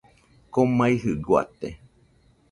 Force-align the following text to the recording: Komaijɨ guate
Komaijɨ 0.53 1.11
guate 1.25 1.69